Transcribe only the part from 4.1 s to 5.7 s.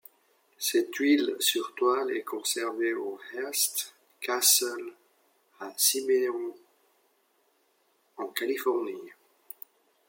Castle, à